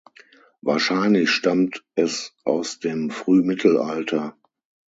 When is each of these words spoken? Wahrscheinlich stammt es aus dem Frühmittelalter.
Wahrscheinlich 0.63 1.29
stammt 1.29 1.83
es 1.93 2.33
aus 2.43 2.79
dem 2.79 3.11
Frühmittelalter. 3.11 4.35